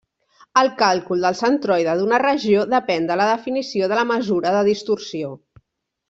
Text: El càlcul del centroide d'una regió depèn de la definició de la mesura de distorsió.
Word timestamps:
El 0.61 0.69
càlcul 0.77 1.25
del 1.25 1.35
centroide 1.41 1.93
d'una 1.99 2.21
regió 2.23 2.63
depèn 2.71 3.05
de 3.11 3.17
la 3.21 3.27
definició 3.35 3.91
de 3.91 3.99
la 4.03 4.07
mesura 4.13 4.55
de 4.59 4.63
distorsió. 4.73 5.29